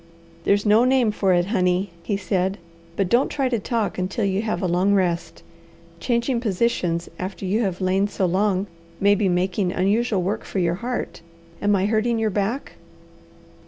[0.45, 2.57] "There's no name for it, honey," he said.
[2.95, 5.43] "But don't try to talk until you have a long rest.
[5.99, 8.65] Changing positions after you have lain so long
[8.99, 11.21] may be making unusual work for your heart.
[11.61, 12.77] Am I hurting your back?"